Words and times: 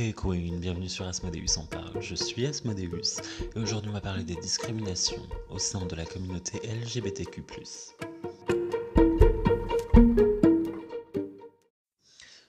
Hey 0.00 0.14
Queen, 0.14 0.60
bienvenue 0.60 0.88
sur 0.88 1.08
Asmodeus 1.08 1.58
en 1.58 1.66
parle. 1.66 2.00
Je 2.00 2.14
suis 2.14 2.46
Asmodeus 2.46 3.20
et 3.56 3.58
aujourd'hui 3.58 3.90
on 3.90 3.94
va 3.94 4.00
parler 4.00 4.22
des 4.22 4.36
discriminations 4.36 5.28
au 5.50 5.58
sein 5.58 5.84
de 5.86 5.96
la 5.96 6.04
communauté 6.04 6.60
LGBTQ. 6.64 7.42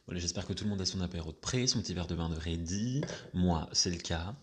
Voilà, 0.05 0.19
j'espère 0.19 0.45
que 0.45 0.53
tout 0.53 0.65
le 0.65 0.69
monde 0.69 0.81
a 0.81 0.85
son 0.85 1.01
apéro 1.01 1.31
de 1.31 1.37
près, 1.37 1.65
son 1.65 1.81
petit 1.81 1.95
verre 1.95 2.05
de 2.05 2.13
vin 2.13 2.29
de 2.29 2.35
ready. 2.35 3.01
Moi, 3.33 3.67
c'est 3.71 3.89
le 3.89 3.97
cas. 3.97 4.35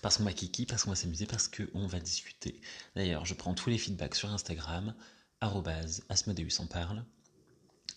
Parce 0.00 0.18
qu'on 0.18 0.24
va 0.24 0.32
kiki, 0.32 0.64
parce 0.64 0.84
qu'on 0.84 0.90
va 0.90 0.96
s'amuser, 0.96 1.26
parce 1.26 1.48
qu'on 1.48 1.88
va 1.88 1.98
discuter. 1.98 2.60
D'ailleurs, 2.94 3.24
je 3.24 3.34
prends 3.34 3.54
tous 3.54 3.68
les 3.68 3.78
feedbacks 3.78 4.14
sur 4.14 4.30
Instagram, 4.30 4.94
Asmodeus 5.40 6.60
en 6.60 6.66
parle. 6.66 7.04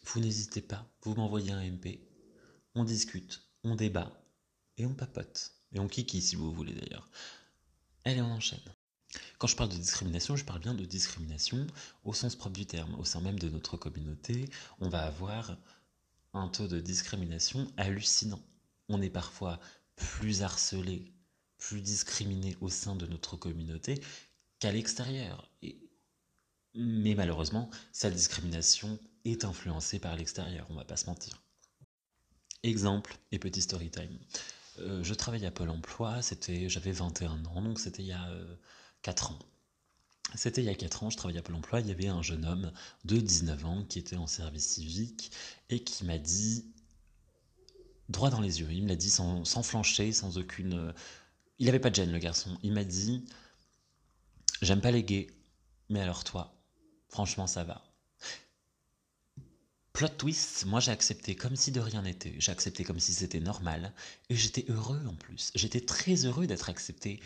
Vous 0.05 0.19
n'hésitez 0.19 0.61
pas, 0.61 0.89
vous 1.03 1.13
m'envoyez 1.13 1.51
un 1.51 1.61
MP, 1.61 1.99
on 2.73 2.83
discute, 2.83 3.48
on 3.63 3.75
débat 3.75 4.11
et 4.77 4.85
on 4.85 4.93
papote. 4.93 5.53
Et 5.73 5.79
on 5.79 5.87
kiki 5.87 6.21
si 6.21 6.35
vous 6.35 6.51
voulez 6.51 6.73
d'ailleurs. 6.73 7.07
Allez, 8.05 8.21
on 8.21 8.31
enchaîne. 8.31 8.59
Quand 9.37 9.47
je 9.47 9.55
parle 9.55 9.69
de 9.69 9.75
discrimination, 9.75 10.35
je 10.35 10.45
parle 10.45 10.59
bien 10.59 10.73
de 10.73 10.85
discrimination 10.85 11.65
au 12.03 12.13
sens 12.13 12.35
propre 12.35 12.55
du 12.55 12.65
terme. 12.65 12.95
Au 12.95 13.05
sein 13.05 13.21
même 13.21 13.39
de 13.39 13.49
notre 13.49 13.77
communauté, 13.77 14.49
on 14.79 14.89
va 14.89 15.03
avoir 15.05 15.57
un 16.33 16.47
taux 16.47 16.67
de 16.67 16.79
discrimination 16.79 17.71
hallucinant. 17.77 18.41
On 18.87 19.01
est 19.01 19.09
parfois 19.09 19.59
plus 19.95 20.41
harcelé, 20.43 21.11
plus 21.57 21.81
discriminé 21.81 22.57
au 22.61 22.69
sein 22.69 22.95
de 22.95 23.05
notre 23.05 23.35
communauté 23.35 24.01
qu'à 24.59 24.71
l'extérieur. 24.71 25.51
Mais 26.75 27.15
malheureusement, 27.15 27.69
cette 27.91 28.13
discrimination 28.13 28.99
est 29.25 29.43
influencée 29.43 29.99
par 29.99 30.15
l'extérieur, 30.15 30.67
on 30.69 30.75
va 30.75 30.85
pas 30.85 30.97
se 30.97 31.07
mentir. 31.07 31.41
Exemple 32.63 33.17
et 33.31 33.39
petit 33.39 33.61
story 33.61 33.89
time. 33.89 34.17
Euh, 34.79 35.03
je 35.03 35.13
travaillais 35.13 35.47
à 35.47 35.51
Pôle 35.51 35.69
emploi, 35.69 36.21
c'était, 36.21 36.69
j'avais 36.69 36.91
21 36.91 37.45
ans, 37.45 37.61
donc 37.61 37.79
c'était 37.79 38.03
il 38.03 38.07
y 38.07 38.13
a 38.13 38.29
4 39.01 39.31
euh, 39.31 39.35
ans. 39.35 39.39
C'était 40.35 40.61
il 40.61 40.65
y 40.65 40.69
a 40.69 40.75
4 40.75 41.03
ans, 41.03 41.09
je 41.09 41.17
travaillais 41.17 41.39
à 41.39 41.41
Pôle 41.41 41.55
emploi, 41.55 41.79
il 41.79 41.87
y 41.87 41.91
avait 41.91 42.07
un 42.07 42.21
jeune 42.21 42.45
homme 42.45 42.71
de 43.05 43.17
19 43.17 43.65
ans 43.65 43.83
qui 43.85 43.99
était 43.99 44.17
en 44.17 44.27
service 44.27 44.67
civique 44.67 45.31
et 45.69 45.83
qui 45.83 46.05
m'a 46.05 46.17
dit, 46.17 46.65
droit 48.09 48.29
dans 48.29 48.41
les 48.41 48.59
yeux, 48.59 48.71
il 48.71 48.83
me 48.83 48.89
l'a 48.89 48.95
dit 48.95 49.09
sans, 49.09 49.45
sans, 49.45 49.63
flancher, 49.63 50.11
sans 50.11 50.37
aucune... 50.37 50.73
Euh, 50.73 50.93
il 51.59 51.65
n'avait 51.65 51.79
pas 51.79 51.89
de 51.89 51.95
gêne 51.95 52.11
le 52.11 52.19
garçon, 52.19 52.57
il 52.63 52.71
m'a 52.73 52.85
dit, 52.85 53.25
j'aime 54.61 54.81
pas 54.81 54.91
les 54.91 55.03
gays, 55.03 55.27
mais 55.89 55.99
alors 56.01 56.23
toi, 56.23 56.53
franchement 57.09 57.47
ça 57.47 57.63
va. 57.63 57.88
Plot 59.99 60.07
twist, 60.17 60.65
moi 60.65 60.79
j'ai 60.79 60.91
accepté 60.91 61.35
comme 61.35 61.57
si 61.57 61.73
de 61.73 61.81
rien 61.81 62.03
n'était, 62.03 62.33
j'ai 62.39 62.53
accepté 62.53 62.85
comme 62.85 63.01
si 63.01 63.11
c'était 63.11 63.41
normal, 63.41 63.93
et 64.29 64.35
j'étais 64.37 64.63
heureux 64.69 65.05
en 65.05 65.13
plus. 65.13 65.51
J'étais 65.55 65.81
très 65.81 66.25
heureux 66.25 66.47
d'être 66.47 66.69
accepté 66.69 67.19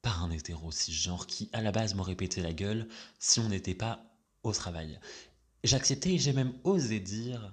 par 0.00 0.22
un 0.22 0.30
hétéro 0.30 0.70
cisgenre 0.70 1.26
qui 1.26 1.50
à 1.52 1.60
la 1.60 1.72
base 1.72 1.94
m'aurait 1.94 2.14
pété 2.14 2.40
la 2.40 2.52
gueule 2.52 2.86
si 3.18 3.40
on 3.40 3.48
n'était 3.48 3.74
pas 3.74 4.16
au 4.44 4.52
travail. 4.52 5.00
J'ai 5.64 5.74
accepté 5.74 6.14
et 6.14 6.18
j'ai 6.20 6.32
même 6.32 6.52
osé 6.62 7.00
dire 7.00 7.52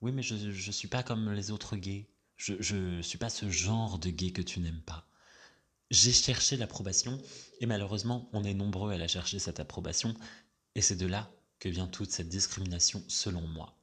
oui 0.00 0.10
mais 0.10 0.22
je 0.22 0.36
ne 0.36 0.72
suis 0.72 0.88
pas 0.88 1.02
comme 1.02 1.30
les 1.30 1.50
autres 1.50 1.76
gays, 1.76 2.08
je 2.38 2.74
ne 2.74 3.02
suis 3.02 3.18
pas 3.18 3.28
ce 3.28 3.50
genre 3.50 3.98
de 3.98 4.08
gay 4.08 4.30
que 4.30 4.40
tu 4.40 4.60
n'aimes 4.60 4.80
pas. 4.86 5.06
J'ai 5.90 6.14
cherché 6.14 6.56
l'approbation 6.56 7.20
et 7.60 7.66
malheureusement 7.66 8.30
on 8.32 8.42
est 8.42 8.54
nombreux 8.54 8.92
à 8.92 8.96
la 8.96 9.06
chercher 9.06 9.38
cette 9.38 9.60
approbation 9.60 10.14
et 10.76 10.80
c'est 10.80 10.96
de 10.96 11.04
là 11.04 11.30
que 11.58 11.68
vient 11.68 11.88
toute 11.88 12.10
cette 12.10 12.30
discrimination 12.30 13.04
selon 13.06 13.46
moi. 13.46 13.76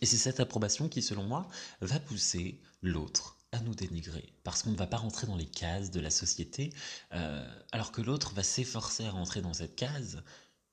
Et 0.00 0.06
c'est 0.06 0.16
cette 0.16 0.40
approbation 0.40 0.88
qui, 0.88 1.02
selon 1.02 1.24
moi, 1.24 1.48
va 1.80 1.98
pousser 2.00 2.60
l'autre 2.82 3.38
à 3.52 3.60
nous 3.60 3.74
dénigrer, 3.74 4.34
parce 4.44 4.62
qu'on 4.62 4.72
ne 4.72 4.76
va 4.76 4.86
pas 4.86 4.98
rentrer 4.98 5.26
dans 5.26 5.36
les 5.36 5.46
cases 5.46 5.90
de 5.90 6.00
la 6.00 6.10
société, 6.10 6.72
euh, 7.12 7.62
alors 7.72 7.92
que 7.92 8.02
l'autre 8.02 8.34
va 8.34 8.42
s'efforcer 8.42 9.06
à 9.06 9.10
rentrer 9.10 9.40
dans 9.40 9.54
cette 9.54 9.74
case 9.74 10.22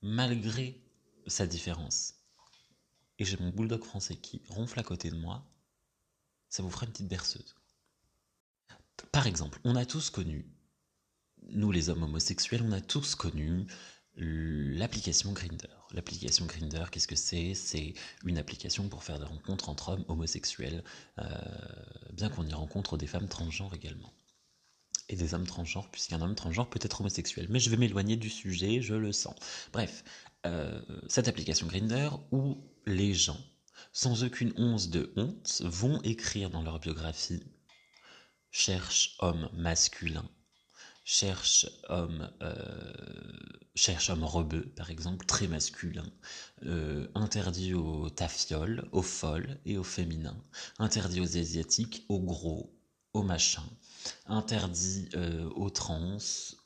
malgré 0.02 0.84
sa 1.28 1.48
différence. 1.48 2.16
Et 3.18 3.25
j'ai 3.25 3.38
mon 3.38 3.50
bulldog 3.50 3.84
français 3.84 4.18
qui 4.18 4.42
ronfle 4.50 4.80
à 4.80 4.84
côté 4.84 5.09
de 5.09 5.16
moi, 5.16 5.50
ça 6.50 6.64
vous 6.64 6.70
fera 6.70 6.86
une 6.86 6.92
petite 6.92 7.08
berceuse. 7.08 7.56
Par 9.12 9.25
exemple, 9.25 9.59
on 9.64 9.75
a 9.75 9.86
tous 9.86 10.09
connu, 10.09 10.46
nous 11.50 11.72
les 11.72 11.90
hommes 11.90 12.04
homosexuels, 12.04 12.64
on 12.64 12.72
a 12.74 12.81
tous 12.81 13.16
connu 13.16 13.68
l'application 14.18 15.31
Grinder. 15.34 15.68
L'application 15.92 16.46
Grinder, 16.46 16.86
qu'est-ce 16.92 17.08
que 17.08 17.16
c'est? 17.16 17.53
C'est 17.53 17.94
une 18.24 18.38
application 18.38 18.88
pour 18.88 19.03
faire 19.03 19.20
des 19.20 19.26
rencontres 19.26 19.70
entre 19.70 19.90
hommes 19.90 20.06
homosexuels, 20.08 20.84
euh, 21.20 21.26
bien 22.14 22.30
qu'on 22.30 22.46
y 22.46 22.54
rencontre 22.54 22.98
des 22.98 23.08
femmes 23.08 23.28
transgenres 23.28 23.74
également. 23.74 24.14
Et 25.09 25.16
des 25.16 25.34
hommes 25.34 25.46
transgenres, 25.46 25.90
puisqu'un 25.92 26.22
homme 26.22 26.36
transgenre 26.36 26.70
peut 26.70 26.80
être 26.81 27.02
homosexuel. 27.02 27.48
Mais 27.50 27.59
je 27.59 27.70
vais 27.70 27.78
m'éloigner 27.78 28.16
du 28.16 28.30
sujet, 28.30 28.81
je 28.81 28.96
le 28.96 29.12
sens. 29.12 29.36
Bref, 29.72 30.04
euh, 30.46 30.81
cette 31.08 31.28
application 31.28 31.68
Grinder 31.68 32.09
où 32.31 32.58
les 32.86 33.14
gens, 33.14 33.40
sans 33.94 34.24
aucune 34.24 34.54
once 34.58 34.90
de 34.90 35.14
honte, 35.16 35.62
vont 35.64 36.02
écrire 36.02 36.50
dans 36.50 36.64
leur 36.64 36.80
biographie 36.80 37.44
cherche 38.52 39.18
homme 39.20 39.50
masculin 39.54 40.28
cherche 41.06 41.68
homme, 41.88 42.32
euh, 42.42 42.94
cherche 43.76 44.10
homme 44.10 44.28
par 44.76 44.90
exemple, 44.90 45.26
très 45.26 45.48
masculin, 45.48 46.12
euh, 46.66 47.08
interdit 47.14 47.76
aux 47.76 48.10
tafioles, 48.10 48.90
aux 48.92 49.04
folles 49.04 49.60
et 49.66 49.78
aux 49.78 49.84
féminins, 49.84 50.44
interdit 50.80 51.22
aux 51.22 51.38
asiatiques, 51.38 52.04
aux 52.10 52.20
gros, 52.20 52.76
aux 53.14 53.22
machins, 53.22 53.70
interdit 54.26 55.08
euh, 55.14 55.48
aux 55.52 55.70
trans, 55.70 56.18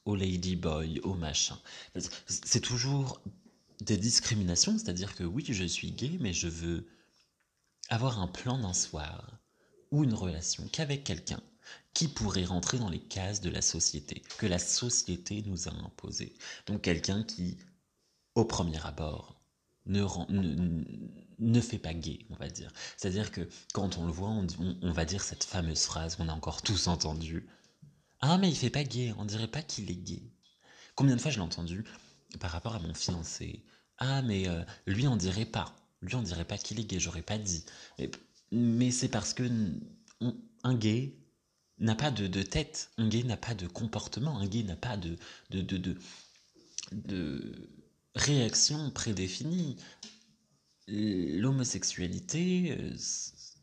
aux 0.06 0.16
ladyboys, 0.16 1.02
aux 1.04 1.16
machins. 1.16 1.60
C'est 2.28 2.62
toujours 2.62 3.22
des 3.82 3.98
discriminations, 3.98 4.78
c'est-à-dire 4.78 5.16
que 5.16 5.26
oui, 5.26 5.44
je 5.48 5.66
suis 5.66 5.92
gay, 5.92 6.18
mais 6.22 6.32
je 6.34 6.48
veux 6.48 6.88
avoir 7.90 8.22
un 8.22 8.28
plan 8.28 8.58
d'un 8.58 8.74
soir 8.74 9.38
ou 9.92 10.06
une 10.06 10.14
relation 10.14 10.66
qu'avec 10.72 11.04
quelqu'un 11.04 11.42
qui 11.94 12.08
pourrait 12.08 12.46
rentrer 12.46 12.78
dans 12.78 12.90
les 12.90 13.00
cases 13.00 13.42
de 13.42 13.50
la 13.50 13.62
société, 13.62 14.22
que 14.38 14.46
la 14.46 14.60
société 14.60 15.44
nous 15.46 15.68
a 15.68 15.72
imposées. 15.72 16.34
Donc 16.68 16.82
quelqu'un 16.82 17.24
qui, 17.24 17.58
au 18.36 18.46
premier 18.46 18.84
abord, 18.86 19.40
ne, 19.86 20.06
ne, 21.40 21.62
fait 21.62 21.80
pas 21.80 21.94
gay, 21.94 22.26
on 22.30 22.36
va 22.36 22.50
dire. 22.50 22.72
C'est-à-dire 22.96 23.32
que 23.32 23.48
quand 23.74 23.98
on 23.98 24.06
le 24.06 24.12
voit, 24.12 24.30
on, 24.30 24.92
va 24.92 25.06
dire 25.06 25.24
cette 25.24 25.44
fameuse 25.44 25.84
phrase 25.84 26.16
qu'on 26.16 26.30
a 26.30 26.34
encore 26.34 26.62
tous 26.62 26.88
entendue. 26.88 27.48
Ah 28.22 28.38
mais 28.38 28.50
il 28.50 28.56
fait 28.56 28.70
pas 28.70 28.84
gay, 28.84 29.14
on 29.18 29.26
dirait 29.26 29.48
pas 29.48 29.62
qu'il 29.62 29.90
est 29.90 29.96
gay. 29.96 30.22
Combien 30.96 31.16
de 31.16 31.22
fois 31.22 31.32
je 31.32 31.38
l'ai 31.38 31.44
entendu 31.44 31.86
par 32.40 32.52
rapport 32.52 32.76
à 32.76 32.80
mon 32.80 32.94
fiancé 32.94 33.64
Ah 33.98 34.22
mais 34.22 34.48
euh, 34.48 34.64
lui 34.86 35.08
on 35.08 35.16
dirait 35.16 35.46
pas, 35.46 35.74
lui 36.02 36.16
on 36.16 36.22
dirait 36.22 36.46
pas 36.46 36.58
qu'il 36.58 36.80
est 36.80 36.84
gay, 36.84 37.00
j'aurais 37.00 37.22
pas 37.22 37.38
dit. 37.38 37.66
Mais, 37.98 38.12
mais 38.52 38.92
c'est 38.92 39.10
parce 39.10 39.34
que 39.34 39.50
un 40.64 40.76
gay 40.76 41.16
n'a 41.80 41.96
pas 41.96 42.12
de, 42.12 42.44
tête, 42.44 42.92
un 42.98 43.08
gay 43.08 43.24
n'a 43.24 43.38
pas 43.38 43.54
de 43.54 43.68
comportement, 43.68 44.38
un 44.38 44.48
gay 44.48 44.64
n'a 44.64 44.76
pas 44.76 44.98
de, 44.98 45.18
de, 45.50 45.62
de, 45.62 45.96
de, 46.92 47.70
réaction 48.16 48.92
prédéfinie. 48.92 49.78
L'homosexualité, 50.88 52.76
euh, 52.78 52.96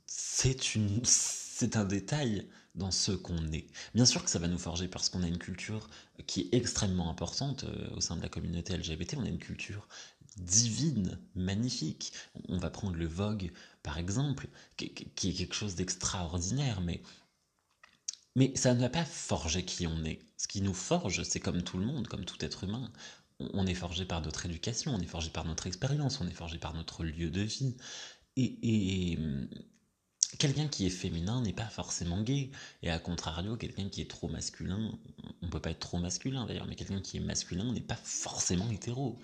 c'est 0.07 0.75
une 0.75 1.03
c'est 1.05 1.77
un 1.77 1.85
détail 1.85 2.47
dans 2.75 2.91
ce 2.91 3.13
qu'on 3.13 3.51
est. 3.53 3.67
Bien 3.95 4.05
sûr 4.05 4.23
que 4.23 4.29
ça 4.31 4.39
va 4.39 4.47
nous 4.47 4.59
forger 4.59 4.89
parce 4.89 5.09
qu'on 5.09 5.23
a 5.23 5.29
une 5.29 5.39
culture 5.39 5.89
qui 6.27 6.43
est 6.43 6.55
extrêmement 6.55 7.11
importante 7.11 7.65
euh, 7.65 7.89
au 7.97 8.01
sein 8.03 8.17
de 8.17 8.23
la 8.23 8.29
communauté 8.29 8.77
LGBT, 8.77 9.17
on 9.17 9.25
a 9.25 9.29
une 9.29 9.39
culture 9.39 9.89
divine, 10.37 11.19
magnifique. 11.35 12.13
On 12.49 12.59
va 12.59 12.69
prendre 12.69 12.97
le 12.97 13.07
Vogue 13.07 13.51
par 13.83 13.99
exemple, 13.99 14.49
qui 14.77 14.87
est 14.87 15.33
quelque 15.33 15.55
chose 15.55 15.77
d'extraordinaire, 15.77 16.81
mais 16.81 17.01
mais 18.37 18.53
ça 18.55 18.75
ne 18.75 18.81
va 18.81 18.91
pas 18.91 19.05
forger 19.05 19.65
qui 19.65 19.87
on 19.87 20.05
est. 20.05 20.21
Ce 20.37 20.47
qui 20.47 20.61
nous 20.61 20.75
forge, 20.75 21.23
c'est 21.25 21.41
comme 21.41 21.63
tout 21.63 21.79
le 21.79 21.87
monde, 21.87 22.07
comme 22.07 22.27
tout 22.27 22.45
être 22.45 22.65
humain. 22.65 22.93
On 23.41 23.67
est 23.67 23.75
forgé 23.75 24.05
par 24.05 24.21
notre 24.23 24.47
éducation, 24.47 24.95
on 24.95 25.01
est 25.01 25.07
forgé 25.07 25.31
par 25.31 25.47
notre 25.47 25.67
expérience, 25.67 26.21
on 26.21 26.29
est 26.29 26.33
forgé 26.33 26.59
par 26.59 26.75
notre 26.75 27.03
lieu 27.03 27.31
de 27.31 27.41
vie. 27.41 27.77
Et, 28.37 29.17
hum, 29.19 29.49
quelqu'un 30.39 30.69
qui 30.69 30.87
est 30.87 30.91
féminin 30.91 31.41
n'est 31.41 31.55
pas 31.55 31.69
forcément 31.69 32.23
gay. 32.23 32.51
Et 32.83 32.91
à 32.91 32.99
contrario, 32.99 33.57
quelqu'un 33.57 33.89
qui 33.89 34.03
est 34.03 34.11
trop 34.11 34.29
masculin, 34.29 34.93
on 35.41 35.49
peut 35.49 35.61
pas 35.61 35.71
être 35.71 35.81
trop 35.81 35.99
masculin 35.99 36.45
d'ailleurs, 36.47 36.67
mais 36.67 36.77
quelqu'un 36.77 37.01
qui 37.01 37.17
est 37.17 37.21
masculin 37.21 37.73
n'est 37.73 37.81
pas 37.81 37.97
forcément 37.97 38.71
hétéro. 38.71 39.19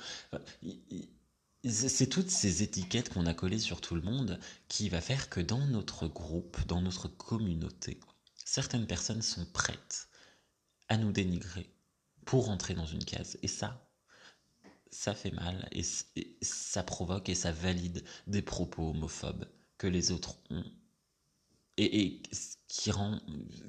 c'est 1.68 2.08
toutes 2.08 2.30
ces 2.30 2.62
étiquettes 2.62 3.10
qu'on 3.10 3.26
a 3.26 3.34
collées 3.34 3.58
sur 3.58 3.82
tout 3.82 3.94
le 3.94 4.02
monde 4.02 4.40
qui 4.68 4.88
va 4.88 5.02
faire 5.02 5.28
que 5.28 5.40
dans 5.40 5.66
notre 5.66 6.08
groupe, 6.08 6.66
dans 6.66 6.80
notre 6.80 7.08
communauté, 7.08 8.00
certaines 8.44 8.86
personnes 8.86 9.22
sont 9.22 9.46
prêtes 9.46 10.08
à 10.88 10.96
nous 10.96 11.12
dénigrer 11.12 11.70
pour 12.24 12.50
entrer 12.50 12.74
dans 12.74 12.86
une 12.86 13.04
case. 13.04 13.38
Et 13.42 13.48
ça, 13.48 13.88
ça 14.90 15.14
fait 15.14 15.32
mal 15.32 15.68
et, 15.72 15.82
ça 16.42 16.82
provoque 16.82 17.28
et 17.28 17.34
ça 17.34 17.52
valide 17.52 18.04
des 18.26 18.42
propos 18.42 18.90
homophobes 18.90 19.48
que 19.78 19.86
les 19.86 20.12
autres 20.12 20.36
ont 20.50 20.64
et, 21.78 22.20
qui, 22.68 22.90
rend, 22.90 23.18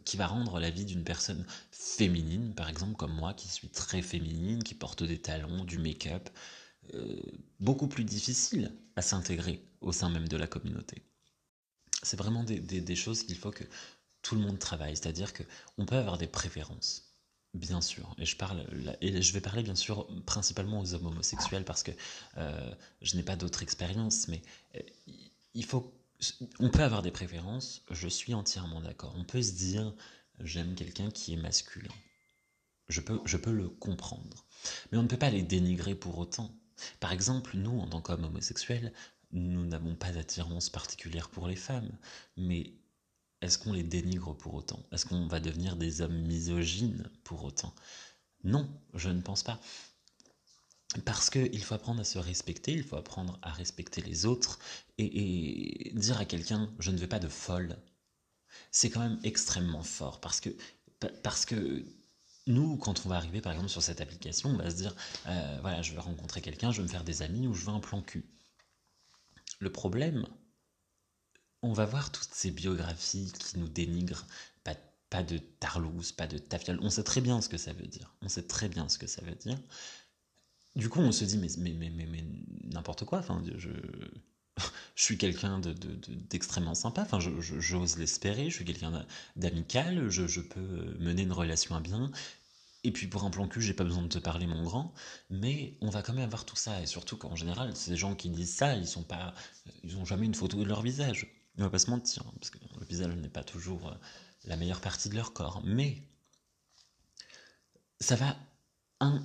qui 0.03 0.17
va 0.17 0.27
rendre 0.27 0.59
la 0.59 0.69
vie 0.69 0.83
d'une 0.83 1.05
personne 1.05 1.45
féminine, 1.71 2.53
par 2.53 2.67
exemple 2.67 2.97
comme 2.97 3.13
moi, 3.13 3.33
qui 3.33 3.47
suis 3.47 3.69
très 3.69 4.01
féminine, 4.01 4.61
qui 4.61 4.75
porte 4.75 5.03
des 5.03 5.21
talons, 5.21 5.63
du 5.63 5.79
make-up, 5.79 6.29
euh, 6.93 7.21
beaucoup 7.61 7.87
plus 7.87 8.03
difficile 8.03 8.73
à 8.97 9.01
s'intégrer 9.01 9.65
au 9.79 9.93
sein 9.93 10.09
même 10.09 10.27
de 10.27 10.35
la 10.35 10.47
communauté. 10.47 11.01
C'est 12.03 12.17
vraiment 12.17 12.43
des 12.43 12.95
choses 12.97 13.23
qu'il 13.23 13.37
faut 13.37 13.51
que 13.51 13.63
tout 14.23 14.35
le 14.35 14.41
monde 14.41 14.57
travaille, 14.57 14.95
c'est-à-dire 14.95 15.31
qu'on 15.33 15.85
peut 15.85 15.97
avoir 15.97 16.17
des 16.17 16.27
préférences. 16.27 17.09
Bien 17.53 17.81
sûr, 17.81 18.15
et 18.17 18.25
je 18.25 18.35
parle 18.35 18.65
et 18.99 19.21
je 19.21 19.31
vais 19.33 19.41
parler 19.41 19.61
bien 19.61 19.75
sûr 19.75 20.07
principalement 20.25 20.79
aux 20.79 20.95
hommes 20.95 21.05
homosexuels 21.05 21.63
parce 21.63 21.83
que 21.83 21.91
euh, 22.37 22.73
je 23.03 23.15
n'ai 23.15 23.21
pas 23.21 23.35
d'autre 23.35 23.61
expérience, 23.61 24.27
mais 24.27 24.41
euh, 24.75 24.79
il 25.53 25.63
faut, 25.63 25.93
on 26.59 26.71
peut 26.71 26.81
avoir 26.81 27.03
des 27.03 27.11
préférences. 27.11 27.83
Je 27.91 28.07
suis 28.07 28.33
entièrement 28.33 28.81
d'accord. 28.81 29.13
On 29.17 29.23
peut 29.23 29.43
se 29.43 29.51
dire 29.51 29.93
j'aime 30.39 30.73
quelqu'un 30.73 31.11
qui 31.11 31.33
est 31.33 31.37
masculin. 31.37 31.93
Je 32.89 33.01
peux, 33.01 33.21
je 33.23 33.37
peux 33.37 33.53
le 33.53 33.69
comprendre, 33.69 34.47
mais 34.91 34.97
on 34.97 35.03
ne 35.03 35.07
peut 35.07 35.17
pas 35.17 35.29
les 35.29 35.43
dénigrer 35.43 35.93
pour 35.93 36.17
autant. 36.17 36.51
Par 36.99 37.11
exemple, 37.11 37.55
nous 37.55 37.79
en 37.79 37.87
tant 37.87 38.01
qu'hommes 38.01 38.23
homosexuels, 38.23 38.91
nous 39.31 39.65
n'avons 39.65 39.93
pas 39.93 40.11
d'attirance 40.11 40.71
particulière 40.71 41.29
pour 41.29 41.47
les 41.47 41.55
femmes, 41.55 41.91
mais 42.35 42.73
est-ce 43.43 43.57
qu'on 43.57 43.73
les 43.73 43.83
dénigre 43.83 44.33
pour 44.33 44.53
autant? 44.53 44.81
Est-ce 44.93 45.05
qu'on 45.05 45.27
va 45.27 45.41
devenir 45.41 45.75
des 45.75 45.99
hommes 45.99 46.17
misogynes 46.17 47.09
pour 47.25 47.43
autant? 47.43 47.75
Non, 48.45 48.69
je 48.93 49.09
ne 49.09 49.21
pense 49.21 49.43
pas. 49.43 49.59
Parce 51.03 51.29
qu'il 51.29 51.61
faut 51.61 51.75
apprendre 51.75 51.99
à 51.99 52.05
se 52.05 52.19
respecter, 52.19 52.71
il 52.71 52.83
faut 52.83 52.95
apprendre 52.95 53.37
à 53.41 53.51
respecter 53.51 54.01
les 54.01 54.25
autres 54.25 54.59
et, 54.97 55.91
dire 55.93 56.19
à 56.19 56.25
quelqu'un 56.25 56.71
je 56.79 56.91
ne 56.91 56.97
veux 56.97 57.07
pas 57.07 57.19
de 57.19 57.27
folle, 57.27 57.75
c'est 58.71 58.89
quand 58.89 59.01
même 59.01 59.19
extrêmement 59.23 59.83
fort 59.83 60.21
parce 60.21 60.39
que, 60.39 60.49
parce 61.21 61.45
que 61.45 61.83
nous, 62.47 62.77
quand 62.77 63.05
on 63.05 63.09
va 63.09 63.17
arriver 63.17 63.41
par 63.41 63.51
exemple 63.51 63.71
sur 63.71 63.83
cette 63.83 63.99
application, 63.99 64.51
on 64.51 64.57
va 64.57 64.69
se 64.69 64.75
dire 64.75 64.95
euh, 65.27 65.57
voilà, 65.61 65.81
je 65.81 65.93
veux 65.93 65.99
rencontrer 65.99 66.41
quelqu'un, 66.41 66.71
je 66.71 66.77
veux 66.77 66.87
me 66.87 66.91
faire 66.91 67.03
des 67.03 67.23
amis 67.23 67.47
ou 67.47 67.53
je 67.53 67.65
veux 67.65 67.73
un 67.73 67.81
plan 67.81 68.01
cul. 68.01 68.23
Le 69.59 69.71
problème, 69.71 70.27
on 71.63 71.74
va 71.74 71.86
voir 71.86 72.12
toutes 72.12 72.33
ces 72.33 72.51
biographies 72.51 73.31
qui 73.39 73.57
nous 73.57 73.68
dénigrent. 73.68 74.27
Pas, 75.10 75.21
de 75.21 75.38
Tarlouse, 75.38 76.12
pas 76.12 76.25
de 76.25 76.39
Tafial. 76.39 76.80
On 76.81 76.89
sait 76.89 77.04
très 77.04 77.21
bien 77.21 77.39
ce 77.39 77.48
que 77.48 77.57
ça 77.57 77.71
veut 77.71 77.86
dire. 77.86 78.15
On 78.24 78.30
sait 78.30 78.42
très 78.42 78.68
bien 78.68 78.89
ce 78.89 78.98
que 78.98 79.06
ça 79.06 79.21
veut 79.21 79.36
dire. 79.36 79.60
Du 80.75 80.89
coup, 80.89 81.01
on 81.01 81.12
se 81.12 81.24
dit, 81.24 81.38
mais, 81.38 81.50
mais, 81.60 81.74
mais, 81.74 81.92
mais, 81.92 82.07
mais 82.07 82.24
n'importe 82.63 83.06
quoi. 83.06 83.19
Enfin, 83.19 83.44
je, 83.56 83.69
je 84.95 85.04
suis 85.04 85.19
quelqu'un 85.19 85.62
d'extrêmement 86.31 86.71
de, 86.71 86.77
sympa. 86.77 87.04
Enfin, 87.04 87.19
j'ose 87.19 88.00
l'espérer. 88.00 88.50
Je 88.50 88.56
suis 88.56 88.65
quelqu'un 88.65 89.06
d'amical. 89.36 90.10
Je, 90.10 90.25
je, 90.25 90.42
peux 90.42 90.95
mener 90.98 91.21
une 91.21 91.31
relation 91.31 91.75
à 91.75 91.80
bien. 91.80 92.10
Et 92.83 92.92
puis 92.92 93.06
pour 93.06 93.24
un 93.24 93.30
plan 93.30 93.48
cul, 93.48 93.62
j'ai 93.62 93.75
pas 93.75 93.83
besoin 93.83 94.01
de 94.01 94.07
te 94.07 94.18
parler 94.18 94.48
mon 94.48 94.63
grand, 94.63 94.95
mais 95.30 95.77
on 95.81 95.89
va 95.89 96.01
quand 96.01 96.13
même 96.13 96.24
avoir 96.24 96.44
tout 96.44 96.56
ça. 96.56 96.81
Et 96.81 96.88
surtout 96.88 97.18
qu'en 97.18 97.36
général, 97.36 97.75
ces 97.75 97.95
gens 97.95 98.15
qui 98.15 98.30
disent 98.30 98.56
ça, 98.56 98.75
ils 98.75 98.88
sont 98.88 99.04
pas, 99.04 99.36
ils 99.83 99.95
ont 99.98 100.06
jamais 100.06 100.25
une 100.25 100.33
photo 100.33 100.57
de 100.57 100.65
leur 100.65 100.81
visage. 100.81 101.42
On 101.57 101.63
va 101.63 101.69
pas 101.69 101.79
se 101.79 101.89
mentir, 101.89 102.23
hein, 102.25 102.33
parce 102.39 102.50
que 102.50 102.57
le 102.79 102.85
visage 102.85 103.15
n'est 103.15 103.29
pas 103.29 103.44
toujours 103.44 103.88
euh, 103.88 103.95
la 104.45 104.57
meilleure 104.57 104.81
partie 104.81 105.09
de 105.09 105.15
leur 105.15 105.33
corps, 105.33 105.61
mais 105.63 106.01
ça 108.00 108.15
va, 108.15 108.38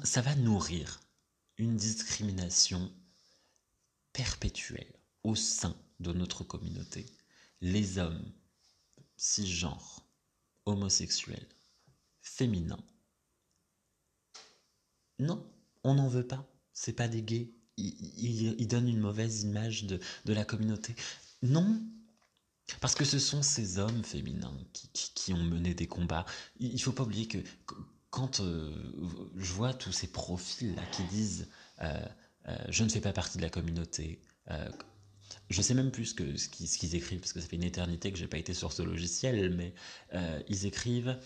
ça 0.05 0.21
va 0.21 0.35
nourrir 0.37 1.01
une 1.57 1.77
discrimination 1.77 2.93
perpétuelle 4.13 4.93
au 5.25 5.35
sein 5.35 5.77
de 6.01 6.13
notre 6.13 6.45
communauté. 6.45 7.07
Les 7.61 7.99
hommes 7.99 8.33
cisgenres, 9.17 10.07
homosexuels, 10.67 11.49
féminins. 12.21 12.85
Non, 15.19 15.45
on 15.83 15.95
n'en 15.95 16.09
veut 16.09 16.27
pas. 16.27 16.47
C'est 16.73 16.93
pas 16.93 17.09
des 17.09 17.23
gays. 17.23 17.51
Ils, 17.77 18.67
donnent 18.69 18.89
une 18.89 19.01
mauvaise 19.01 19.43
image 19.43 19.85
de, 19.85 20.01
de 20.25 20.33
la 20.33 20.45
communauté. 20.45 20.95
Non, 21.43 21.81
parce 22.81 22.95
que 22.95 23.05
ce 23.05 23.19
sont 23.19 23.43
ces 23.43 23.79
hommes 23.79 24.05
féminins 24.05 24.57
qui, 24.73 25.33
ont 25.33 25.43
mené 25.43 25.75
des 25.75 25.87
combats. 25.87 26.25
Il 26.59 26.73
ne 26.73 26.79
faut 26.79 26.93
pas 26.93 27.03
oublier 27.03 27.27
que 27.27 27.39
quand 28.11 28.41
euh, 28.41 28.73
je 29.37 29.53
vois 29.53 29.75
tous 29.75 29.93
ces 29.93 30.07
profils-là 30.07 30.83
qui 30.93 31.03
disent 31.05 31.49
euh, 31.83 32.01
euh, 32.49 32.57
je 32.69 32.85
ne 32.85 32.89
fais 32.89 33.01
pas 33.01 33.13
partie 33.13 33.37
de 33.39 33.43
la 33.43 33.51
communauté, 33.51 34.21
je 35.51 35.61
sais 35.61 35.75
même 35.75 35.91
plus 35.91 36.07
ce 36.07 36.15
qu'ils 36.15 36.39
ce 36.39 36.79
qu'ils 36.79 36.95
écrivent, 36.95 37.21
parce 37.21 37.35
que 37.35 37.41
ça 37.41 37.47
fait 37.47 37.57
une 37.57 37.65
éternité 37.65 38.11
que 38.11 38.19
j'ai 38.19 38.29
pas 38.29 38.39
été 38.39 38.55
sur 38.55 38.73
ce 38.73 38.83
logiciel, 38.83 39.55
mais 39.55 39.75
ils 40.49 40.65
écrivent 40.65 41.19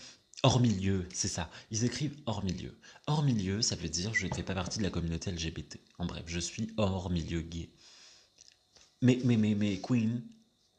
hors 0.43 0.59
milieu, 0.59 1.07
c'est 1.13 1.29
ça. 1.29 1.49
Ils 1.71 1.85
écrivent 1.85 2.17
hors 2.25 2.43
milieu. 2.43 2.77
Hors 3.07 3.23
milieu, 3.23 3.61
ça 3.61 3.77
veut 3.77 3.87
dire 3.87 4.13
je 4.13 4.27
ne 4.27 4.33
fais 4.33 4.43
pas 4.43 4.53
partie 4.55 4.79
de 4.79 4.83
la 4.83 4.89
communauté 4.89 5.31
LGBT. 5.31 5.79
En 5.99 6.05
bref, 6.05 6.23
je 6.27 6.39
suis 6.39 6.73
hors 6.75 7.09
milieu 7.09 7.41
gay. 7.41 7.69
Mais, 9.01 9.19
mais, 9.23 9.37
mais, 9.37 9.55
mais, 9.55 9.79
Queen, 9.79 10.21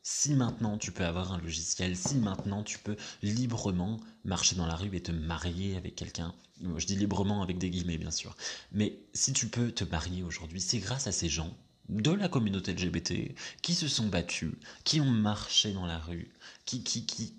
si 0.07 0.35
maintenant 0.35 0.77
tu 0.77 0.93
peux 0.93 1.05
avoir 1.05 1.33
un 1.33 1.39
logiciel, 1.39 1.97
si 1.97 2.17
maintenant 2.17 2.63
tu 2.63 2.79
peux 2.79 2.97
librement 3.23 3.99
marcher 4.25 4.55
dans 4.55 4.67
la 4.67 4.77
rue 4.77 4.95
et 4.95 5.03
te 5.03 5.11
marier 5.11 5.77
avec 5.77 5.97
quelqu'un, 5.97 6.35
je 6.77 6.87
dis 6.87 6.95
librement 6.95 7.43
avec 7.43 7.57
des 7.57 7.71
guillemets 7.71 7.97
bien 7.97 8.11
sûr, 8.11 8.37
mais 8.71 8.99
si 9.15 9.33
tu 9.33 9.49
peux 9.49 9.73
te 9.73 9.83
marier 9.83 10.23
aujourd'hui, 10.23 10.61
c'est 10.61 10.79
grâce 10.79 11.07
à 11.07 11.13
ces 11.13 11.31
gens 11.31 11.57
de 11.89 12.11
la 12.11 12.29
communauté 12.29 12.75
LGBT 12.75 13.35
qui 13.63 13.75
se 13.75 13.89
sont 13.89 14.07
battus, 14.07 14.53
qui 14.85 15.01
ont 15.01 15.11
marché 15.11 15.73
dans 15.73 15.87
la 15.87 15.99
rue, 15.99 16.31
qui, 16.67 16.85
qui, 16.85 17.07
qui, 17.07 17.35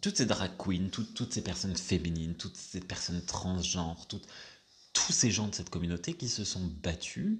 toutes 0.00 0.16
ces 0.16 0.26
drag 0.26 0.50
queens, 0.58 0.88
toutes 0.90 1.32
ces 1.32 1.42
personnes 1.42 1.76
féminines, 1.76 2.34
toutes 2.34 2.56
ces 2.56 2.80
personnes 2.80 3.24
transgenres, 3.24 4.08
tous 4.08 5.12
ces 5.12 5.30
gens 5.30 5.46
de 5.46 5.54
cette 5.54 5.70
communauté 5.70 6.14
qui 6.14 6.28
se 6.28 6.44
sont 6.44 6.68
battus 6.82 7.38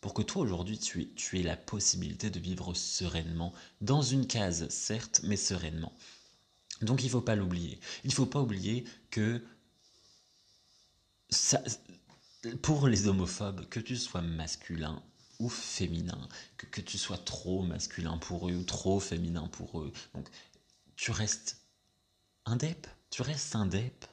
pour 0.00 0.14
que 0.14 0.22
toi 0.22 0.42
aujourd'hui 0.42 0.78
tu, 0.78 1.10
aies 1.34 1.42
la 1.42 1.56
possibilité 1.56 2.30
de 2.30 2.38
vivre 2.38 2.74
sereinement, 2.74 3.52
dans 3.80 4.02
une 4.02 4.26
case 4.26 4.68
certes, 4.68 5.20
mais 5.24 5.36
sereinement. 5.36 5.92
Donc 6.82 7.02
il 7.02 7.06
ne 7.06 7.10
faut 7.10 7.20
pas 7.20 7.34
l'oublier. 7.34 7.80
Il 8.04 8.10
ne 8.10 8.14
faut 8.14 8.26
pas 8.26 8.40
oublier 8.40 8.84
que 9.10 9.42
pour 12.62 12.86
les 12.86 13.08
homophobes, 13.08 13.68
que 13.68 13.80
tu 13.80 13.96
sois 13.96 14.22
masculin 14.22 15.02
ou 15.40 15.48
féminin, 15.48 16.28
que, 16.56 16.80
tu 16.80 16.98
sois 16.98 17.18
trop 17.18 17.62
masculin 17.62 18.18
pour 18.18 18.48
eux 18.48 18.54
ou 18.54 18.64
trop 18.64 19.00
féminin 19.00 19.48
pour 19.48 19.80
eux, 19.80 19.92
donc 20.14 20.28
tu 20.96 21.10
restes 21.10 21.60
indep, 22.44 22.86
tu 23.10 23.22
restes 23.22 23.54
indep. 23.54 24.04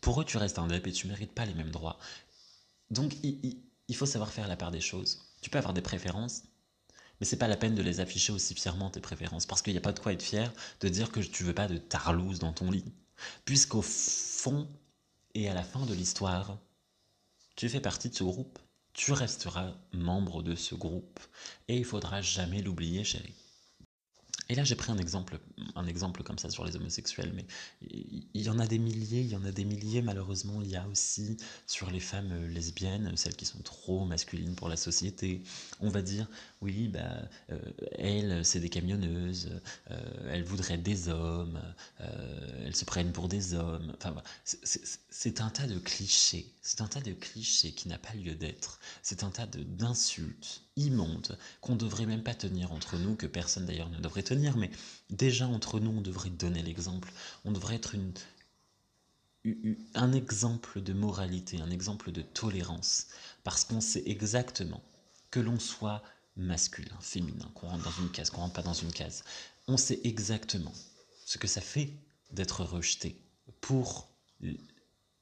Pour 0.00 0.20
eux, 0.20 0.24
tu 0.24 0.36
restes 0.36 0.58
indep 0.58 0.86
et 0.86 0.92
tu 0.92 1.06
mérites 1.06 1.32
pas 1.32 1.44
les 1.44 1.54
mêmes 1.54 1.70
droits. 1.70 1.98
Donc, 2.90 3.14
il 3.88 3.96
faut 3.96 4.06
savoir 4.06 4.30
faire 4.30 4.48
la 4.48 4.56
part 4.56 4.70
des 4.70 4.80
choses. 4.80 5.24
Tu 5.40 5.50
peux 5.50 5.58
avoir 5.58 5.74
des 5.74 5.82
préférences, 5.82 6.44
mais 7.20 7.26
c'est 7.26 7.38
pas 7.38 7.48
la 7.48 7.56
peine 7.56 7.74
de 7.74 7.82
les 7.82 8.00
afficher 8.00 8.32
aussi 8.32 8.54
fièrement 8.54 8.90
tes 8.90 9.00
préférences, 9.00 9.46
parce 9.46 9.62
qu'il 9.62 9.72
n'y 9.72 9.78
a 9.78 9.82
pas 9.82 9.92
de 9.92 9.98
quoi 9.98 10.12
être 10.12 10.22
fier 10.22 10.52
de 10.80 10.88
dire 10.88 11.10
que 11.10 11.20
tu 11.20 11.44
veux 11.44 11.54
pas 11.54 11.68
de 11.68 11.78
tarlouse 11.78 12.38
dans 12.38 12.52
ton 12.52 12.70
lit, 12.70 12.92
puisqu'au 13.44 13.82
fond 13.82 14.68
et 15.34 15.48
à 15.48 15.54
la 15.54 15.64
fin 15.64 15.84
de 15.86 15.94
l'histoire, 15.94 16.58
tu 17.56 17.68
fais 17.68 17.80
partie 17.80 18.08
de 18.10 18.14
ce 18.14 18.24
groupe, 18.24 18.58
tu 18.92 19.12
resteras 19.12 19.74
membre 19.92 20.42
de 20.42 20.54
ce 20.54 20.74
groupe, 20.74 21.20
et 21.68 21.76
il 21.76 21.84
faudra 21.84 22.20
jamais 22.20 22.62
l'oublier, 22.62 23.04
chérie. 23.04 23.34
Et 24.50 24.54
là, 24.54 24.64
j'ai 24.64 24.76
pris 24.76 24.90
un 24.90 24.96
exemple, 24.96 26.22
comme 26.22 26.38
ça 26.38 26.48
sur 26.48 26.64
les 26.64 26.74
homosexuels, 26.74 27.32
mais 27.34 27.44
il 27.82 28.42
y 28.42 28.48
en 28.48 28.58
a 28.58 28.66
des 28.66 28.78
milliers, 28.78 29.20
il 29.20 29.28
y 29.28 29.36
en 29.36 29.44
a 29.44 29.52
des 29.52 29.66
milliers, 29.66 30.00
malheureusement. 30.00 30.62
Il 30.62 30.70
y 30.70 30.76
a 30.76 30.88
aussi 30.88 31.36
sur 31.66 31.90
les 31.90 32.00
femmes 32.00 32.32
euh, 32.32 32.48
lesbiennes, 32.48 33.14
celles 33.16 33.36
qui 33.36 33.44
sont 33.44 33.60
trop 33.60 34.06
masculines 34.06 34.54
pour 34.54 34.70
la 34.70 34.76
société. 34.76 35.42
On 35.80 35.90
va 35.90 36.00
dire, 36.00 36.28
oui, 36.60 36.88
bah, 36.88 37.28
euh, 37.50 38.42
c'est 38.42 38.58
des 38.58 38.68
camionneuses, 38.68 39.60
euh, 39.90 40.28
elles 40.28 40.42
voudraient 40.42 40.78
des 40.78 41.08
hommes, 41.08 41.60
elles 41.98 42.74
se 42.74 42.84
prennent 42.84 43.12
pour 43.12 43.28
des 43.28 43.54
hommes. 43.54 43.94
Enfin, 43.96 44.14
c'est 44.44 45.40
un 45.40 45.50
tas 45.50 45.66
de 45.66 45.78
clichés. 45.78 46.52
C'est 46.62 46.80
un 46.80 46.88
tas 46.88 47.00
de 47.00 47.12
clichés 47.12 47.72
qui 47.72 47.88
n'a 47.88 47.98
pas 47.98 48.12
lieu 48.14 48.34
d'être. 48.34 48.80
C'est 49.02 49.22
un 49.22 49.30
tas 49.30 49.46
d'insultes 49.46 50.62
immondes 50.76 51.38
qu'on 51.60 51.74
ne 51.74 51.78
devrait 51.78 52.06
même 52.06 52.22
pas 52.22 52.34
tenir 52.34 52.72
entre 52.72 52.96
nous, 52.96 53.14
que 53.14 53.26
personne 53.26 53.66
d'ailleurs 53.66 53.90
ne 53.90 54.00
devrait 54.00 54.22
tenir, 54.22 54.56
mais 54.56 54.70
déjà 55.10 55.46
entre 55.46 55.78
nous, 55.80 55.90
on 55.90 56.00
devrait 56.00 56.30
donner 56.30 56.62
l'exemple. 56.62 57.12
On 57.44 57.52
devrait 57.52 57.76
être 57.76 57.94
un 59.94 60.12
exemple 60.12 60.80
de 60.80 60.92
moralité, 60.92 61.60
un 61.60 61.70
exemple 61.70 62.10
de 62.10 62.22
tolérance, 62.22 63.06
parce 63.44 63.64
qu'on 63.64 63.80
sait 63.80 64.02
exactement 64.06 64.82
que 65.30 65.40
l'on 65.40 65.58
soit 65.58 66.02
masculin, 66.38 66.96
féminin, 67.00 67.50
qu'on 67.54 67.68
rentre 67.68 67.84
dans 67.84 68.02
une 68.02 68.10
case, 68.10 68.30
qu'on 68.30 68.40
rentre 68.40 68.54
pas 68.54 68.62
dans 68.62 68.72
une 68.72 68.92
case, 68.92 69.24
on 69.66 69.76
sait 69.76 70.00
exactement 70.04 70.72
ce 71.26 71.36
que 71.36 71.46
ça 71.46 71.60
fait 71.60 71.92
d'être 72.30 72.64
rejeté 72.64 73.20
pour 73.60 74.08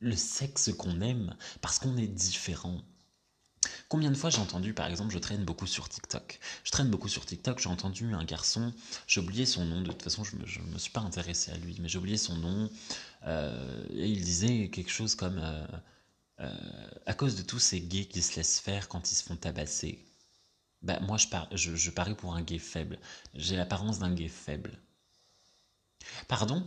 le 0.00 0.16
sexe 0.16 0.72
qu'on 0.72 1.00
aime, 1.00 1.34
parce 1.60 1.78
qu'on 1.78 1.96
est 1.96 2.06
différent. 2.06 2.80
Combien 3.88 4.10
de 4.10 4.16
fois 4.16 4.30
j'ai 4.30 4.40
entendu, 4.40 4.74
par 4.74 4.86
exemple, 4.86 5.12
je 5.12 5.18
traîne 5.18 5.44
beaucoup 5.44 5.66
sur 5.66 5.88
TikTok. 5.88 6.38
Je 6.64 6.70
traîne 6.70 6.90
beaucoup 6.90 7.08
sur 7.08 7.24
TikTok, 7.24 7.58
j'ai 7.58 7.68
entendu 7.68 8.12
un 8.12 8.24
garçon, 8.24 8.72
j'ai 9.06 9.20
oublié 9.20 9.46
son 9.46 9.64
nom, 9.64 9.80
de 9.80 9.88
toute 9.88 10.02
façon 10.02 10.22
je 10.24 10.36
me, 10.36 10.72
me 10.72 10.78
suis 10.78 10.90
pas 10.90 11.00
intéressé 11.00 11.50
à 11.50 11.56
lui, 11.56 11.76
mais 11.80 11.88
j'ai 11.88 11.98
oublié 11.98 12.16
son 12.16 12.36
nom, 12.36 12.70
euh, 13.26 13.84
et 13.90 14.08
il 14.08 14.22
disait 14.22 14.68
quelque 14.68 14.90
chose 14.90 15.14
comme 15.14 15.38
euh, 15.38 15.66
euh, 16.40 16.88
à 17.06 17.14
cause 17.14 17.36
de 17.36 17.42
tous 17.42 17.58
ces 17.58 17.80
gays 17.80 18.06
qui 18.06 18.22
se 18.22 18.36
laissent 18.36 18.60
faire 18.60 18.88
quand 18.88 19.10
ils 19.10 19.14
se 19.14 19.24
font 19.24 19.36
tabasser. 19.36 20.04
Bah, 20.82 21.00
moi 21.00 21.16
je, 21.16 21.90
parie 21.90 22.14
pour 22.14 22.34
un 22.34 22.42
gay 22.42 22.58
faible. 22.58 22.98
J'ai 23.34 23.56
l'apparence 23.56 23.98
d'un 23.98 24.14
gay 24.14 24.28
faible. 24.28 24.78
Pardon 26.28 26.64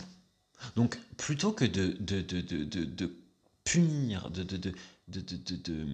Donc 0.76 1.00
plutôt 1.18 1.54
que 1.54 1.66
de, 1.66 1.96
de, 2.00 2.22
de, 2.22 2.42
de 2.64 3.16
punir, 3.64 4.30
de, 4.32 4.44
de, 4.44 4.58
de, 4.58 4.74
de, 5.08 5.88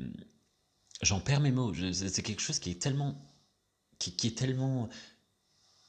j'en 1.02 1.20
perds 1.20 1.42
mes 1.42 1.52
mots. 1.52 1.74
C'est 1.94 2.24
quelque 2.24 2.42
chose 2.42 2.60
qui 2.60 2.72
est 2.72 2.82
tellement, 2.82 3.16
qui, 4.00 4.28
est 4.28 4.38
tellement 4.38 4.90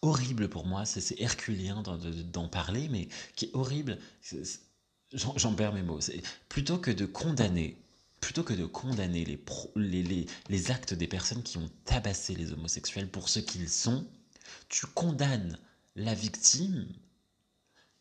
horrible 0.02 0.48
pour 0.48 0.66
moi. 0.66 0.84
C'est 0.84 1.20
herculien 1.20 1.82
d'en 1.82 2.48
parler, 2.48 2.88
mais 2.88 3.08
qui 3.34 3.46
est 3.46 3.54
horrible. 3.54 3.98
J'en 5.12 5.54
perds 5.54 5.72
mes 5.72 5.82
mots. 5.82 6.00
Plutôt 6.48 6.78
que 6.78 6.90
de 6.90 7.06
condamner, 7.06 7.76
plutôt 8.20 8.42
que 8.42 8.54
de 8.54 8.66
condamner 8.66 9.24
les, 9.24 9.42
les, 9.76 10.02
les, 10.02 10.26
les 10.48 10.70
actes 10.70 10.94
des 10.94 11.06
personnes 11.06 11.42
qui 11.42 11.58
ont 11.58 11.70
tabassé 11.84 12.34
les 12.34 12.52
homosexuels 12.52 13.08
pour 13.08 13.28
ce 13.28 13.38
qu'ils 13.38 13.68
sont, 13.68 14.06
tu 14.68 14.86
condamnes 14.86 15.58
la 15.94 16.14
victime. 16.14 16.86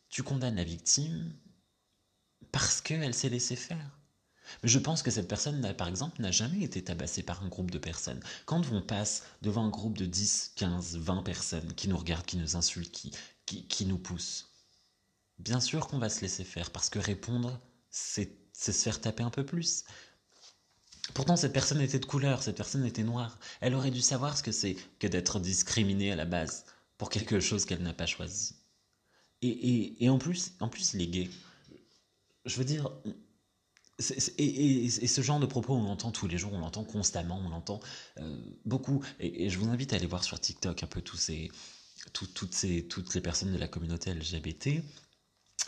Tu 0.08 0.22
condamnes 0.22 0.56
la 0.56 0.64
victime 0.64 1.32
parce 2.52 2.80
qu'elle 2.80 3.14
s'est 3.14 3.28
laissée 3.28 3.56
faire. 3.56 3.98
Je 4.62 4.78
pense 4.78 5.02
que 5.02 5.10
cette 5.10 5.28
personne, 5.28 5.74
par 5.74 5.88
exemple, 5.88 6.22
n'a 6.22 6.30
jamais 6.30 6.62
été 6.62 6.82
tabassée 6.82 7.22
par 7.22 7.42
un 7.42 7.48
groupe 7.48 7.70
de 7.70 7.78
personnes. 7.78 8.22
Quand 8.44 8.62
on 8.72 8.80
passe 8.80 9.24
devant 9.42 9.64
un 9.64 9.70
groupe 9.70 9.98
de 9.98 10.06
10, 10.06 10.52
15, 10.56 10.96
20 10.98 11.22
personnes 11.22 11.74
qui 11.74 11.88
nous 11.88 11.96
regardent, 11.96 12.26
qui 12.26 12.36
nous 12.36 12.56
insultent, 12.56 12.92
qui, 13.44 13.66
qui, 13.66 13.86
nous 13.86 13.98
poussent, 13.98 14.52
bien 15.38 15.60
sûr 15.60 15.88
qu'on 15.88 15.98
va 15.98 16.08
se 16.08 16.20
laisser 16.20 16.44
faire, 16.44 16.70
parce 16.70 16.90
que 16.90 16.98
répondre, 16.98 17.60
c'est 17.90 18.36
se 18.52 18.70
faire 18.70 19.00
taper 19.00 19.22
un 19.22 19.30
peu 19.30 19.44
plus. 19.44 19.84
Pourtant, 21.14 21.36
cette 21.36 21.52
personne 21.52 21.80
était 21.80 21.98
de 21.98 22.06
couleur, 22.06 22.42
cette 22.42 22.56
personne 22.56 22.84
était 22.84 23.02
noire. 23.02 23.38
Elle 23.60 23.74
aurait 23.74 23.90
dû 23.90 24.00
savoir 24.00 24.36
ce 24.36 24.42
que 24.42 24.52
c'est 24.52 24.76
que 24.98 25.06
d'être 25.06 25.40
discriminée 25.40 26.12
à 26.12 26.16
la 26.16 26.24
base 26.24 26.64
pour 26.98 27.10
quelque 27.10 27.40
chose 27.40 27.64
qu'elle 27.64 27.82
n'a 27.82 27.92
pas 27.92 28.06
choisi. 28.06 28.54
Et, 29.42 29.48
et, 29.48 30.04
et, 30.04 30.08
en 30.08 30.18
plus, 30.18 30.52
en 30.60 30.68
plus, 30.68 30.94
les 30.94 31.06
gays, 31.06 31.30
je 32.44 32.56
veux 32.56 32.64
dire, 32.64 32.90
et, 34.38 34.88
ce 34.88 35.20
genre 35.22 35.40
de 35.40 35.46
propos, 35.46 35.74
on 35.74 35.82
l'entend 35.82 36.10
tous 36.10 36.26
les 36.26 36.36
jours, 36.38 36.52
on 36.52 36.58
l'entend 36.58 36.84
constamment, 36.84 37.40
on 37.44 37.48
l'entend 37.48 37.80
euh, 38.18 38.38
beaucoup. 38.64 39.02
Et, 39.20 39.48
je 39.48 39.58
vous 39.58 39.68
invite 39.68 39.92
à 39.92 39.96
aller 39.96 40.06
voir 40.06 40.24
sur 40.24 40.38
TikTok 40.38 40.82
un 40.82 40.86
peu 40.86 41.00
tous 41.00 41.16
ces, 41.16 41.50
toutes, 42.12 42.52
ces, 42.52 42.86
toutes 42.86 43.14
les 43.14 43.20
personnes 43.20 43.52
de 43.52 43.58
la 43.58 43.68
communauté 43.68 44.12
LGBT. 44.12 44.82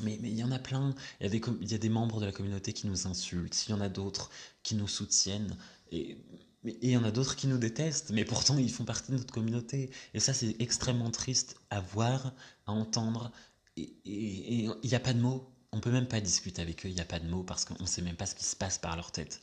Mais, 0.03 0.19
il 0.23 0.37
y 0.37 0.45
en 0.45 0.53
a 0.53 0.59
plein. 0.59 0.95
Il 1.21 1.25
y 1.27 1.75
a, 1.75 1.79
des, 1.79 1.89
membres 1.89 2.21
de 2.21 2.27
la 2.27 2.33
communauté 2.33 2.73
qui 2.73 2.87
nous 2.87 3.07
insultent. 3.07 3.67
Il 3.69 3.71
y 3.73 3.75
en 3.75 3.81
a 3.81 3.89
d'autres 3.89 4.31
qui 4.63 4.75
nous 4.75 4.89
soutiennent. 4.89 5.57
Et, 5.91 6.19
et 6.65 6.79
il 6.83 6.91
y 6.91 6.97
en 6.97 7.05
a 7.05 7.11
d'autres 7.11 7.37
qui 7.37 7.47
nous 7.47 7.59
détestent. 7.59 8.11
Mais 8.11 8.25
pourtant, 8.25 8.59
ils 8.59 8.71
font 8.71 8.85
partie 8.85 9.13
de 9.13 9.17
notre 9.17 9.33
communauté. 9.33 9.91
Et 10.15 10.21
ça, 10.21 10.33
c'est 10.33 10.57
extrêmement 10.61 11.11
triste 11.11 11.57
à 11.71 11.81
voir, 11.81 12.33
à 12.67 12.73
entendre. 12.73 13.33
Et 13.77 13.95
il 14.05 14.75
n'y 14.85 14.95
a 14.95 15.01
pas 15.01 15.13
de 15.13 15.21
mots 15.21 15.53
on 15.73 15.81
peut 15.81 15.91
même 15.91 16.09
pas 16.09 16.21
discuter 16.21 16.63
avec 16.63 16.85
eux, 16.87 16.89
il 16.89 16.95
n'y 16.95 17.01
a 17.01 17.07
pas 17.07 17.19
de 17.19 17.29
mots 17.29 17.43
parce 17.43 17.65
qu'on 17.65 17.81
ne 17.83 17.87
sait 17.87 18.03
même 18.03 18.17
pas 18.17 18.27
ce 18.27 18.35
qui 18.35 18.45
se 18.45 18.57
passe 18.57 18.79
par 18.79 18.97
leur 18.97 19.13
tête. 19.13 19.41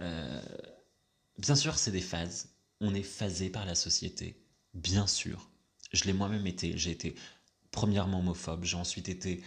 Euh, 0.00 0.42
bien 1.38 1.56
sûr, 1.56 1.78
c'est 1.78 1.92
des 1.92 2.00
phases. 2.00 2.48
On 2.80 2.94
est 2.94 3.02
phasé 3.02 3.50
par 3.50 3.64
la 3.64 3.74
société, 3.74 4.36
bien 4.74 5.06
sûr. 5.06 5.48
Je 5.92 6.04
l'ai 6.04 6.12
moi-même 6.12 6.46
été. 6.46 6.76
J'ai 6.76 6.90
été 6.90 7.14
premièrement 7.70 8.18
homophobe, 8.20 8.64
j'ai 8.64 8.76
ensuite 8.76 9.08
été 9.08 9.42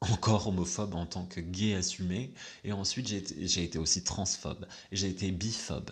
encore 0.00 0.46
homophobe 0.46 0.94
en 0.94 1.06
tant 1.06 1.26
que 1.26 1.40
gay 1.40 1.74
assumé, 1.74 2.32
et 2.64 2.72
ensuite 2.72 3.08
j'ai 3.08 3.64
été, 3.64 3.78
aussi 3.78 4.04
transphobe, 4.04 4.66
j'ai 4.92 5.08
été 5.08 5.30
biphobe. 5.30 5.90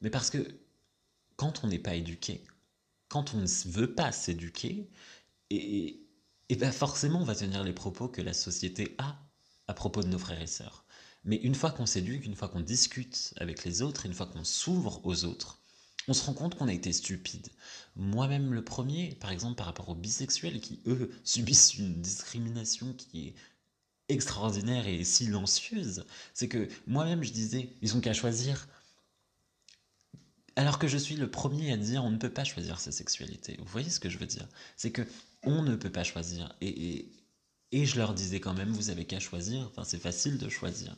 Mais 0.00 0.10
parce 0.10 0.30
que 0.30 0.58
quand 1.36 1.64
on 1.64 1.68
n'est 1.68 1.78
pas 1.78 1.94
éduqué, 1.94 2.44
quand 3.08 3.34
on 3.34 3.38
ne 3.38 3.70
veut 3.70 3.94
pas 3.94 4.12
s'éduquer, 4.12 4.88
et, 5.50 6.00
et 6.48 6.56
bien 6.56 6.72
forcément 6.72 7.20
on 7.20 7.24
va 7.24 7.34
tenir 7.34 7.62
les 7.64 7.72
propos 7.72 8.08
que 8.08 8.22
la 8.22 8.32
société 8.32 8.94
a 8.98 9.18
à 9.66 9.74
propos 9.74 10.02
de 10.02 10.08
nos 10.08 10.18
frères 10.18 10.42
et 10.42 10.46
sœurs. 10.46 10.84
Mais 11.24 11.36
une 11.36 11.54
fois 11.54 11.70
qu'on 11.70 11.86
s'éduque, 11.86 12.26
une 12.26 12.36
fois 12.36 12.48
qu'on 12.48 12.60
discute 12.60 13.32
avec 13.38 13.64
les 13.64 13.80
autres, 13.82 14.04
une 14.04 14.12
fois 14.12 14.26
qu'on 14.26 14.44
s'ouvre 14.44 15.00
aux 15.04 15.24
autres, 15.24 15.62
on 16.08 16.12
se 16.12 16.24
rend 16.24 16.34
compte 16.34 16.54
qu'on 16.56 16.68
a 16.68 16.72
été 16.72 16.92
stupide. 16.92 17.48
Moi-même 17.96 18.52
le 18.52 18.64
premier, 18.64 19.14
par 19.20 19.30
exemple 19.30 19.56
par 19.56 19.66
rapport 19.66 19.88
aux 19.88 19.94
bisexuels 19.94 20.60
qui, 20.60 20.80
eux, 20.86 21.10
subissent 21.24 21.74
une 21.74 22.00
discrimination 22.00 22.92
qui 22.94 23.28
est 23.28 23.34
extraordinaire 24.08 24.86
et 24.86 25.02
silencieuse, 25.04 26.04
c'est 26.34 26.48
que 26.48 26.68
moi-même 26.86 27.22
je 27.22 27.32
disais, 27.32 27.70
ils 27.82 27.96
ont 27.96 28.00
qu'à 28.00 28.12
choisir. 28.12 28.68
Alors 30.56 30.78
que 30.78 30.86
je 30.86 30.98
suis 30.98 31.16
le 31.16 31.30
premier 31.30 31.72
à 31.72 31.76
dire 31.76 32.04
on 32.04 32.10
ne 32.10 32.18
peut 32.18 32.30
pas 32.30 32.44
choisir 32.44 32.78
sa 32.78 32.92
sexualité. 32.92 33.56
Vous 33.58 33.66
voyez 33.66 33.90
ce 33.90 33.98
que 33.98 34.08
je 34.08 34.18
veux 34.18 34.26
dire? 34.26 34.46
C'est 34.76 34.92
que 34.92 35.02
on 35.42 35.62
ne 35.62 35.74
peut 35.74 35.90
pas 35.90 36.04
choisir. 36.04 36.54
Et, 36.60 37.10
et, 37.72 37.86
je 37.86 37.96
leur 37.96 38.14
disais 38.14 38.40
quand 38.40 38.54
même, 38.54 38.70
vous 38.70 38.90
avez 38.90 39.04
qu'à 39.04 39.18
choisir. 39.20 39.66
Enfin, 39.70 39.84
c'est 39.84 39.98
facile 39.98 40.38
de 40.38 40.48
choisir. 40.48 40.96